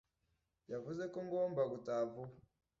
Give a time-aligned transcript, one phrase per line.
[0.71, 2.33] Yavuze ko ngomba gutaha vuba